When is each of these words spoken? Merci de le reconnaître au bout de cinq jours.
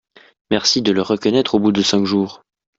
Merci 0.49 0.81
de 0.81 0.91
le 0.91 1.03
reconnaître 1.03 1.53
au 1.53 1.59
bout 1.59 1.71
de 1.71 1.83
cinq 1.83 2.05
jours. 2.05 2.41